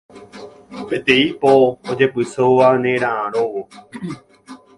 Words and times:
Peteĩ 0.89 1.27
po 1.43 1.51
ojepysóva 1.93 2.71
nera'ãrõvo 2.83 3.61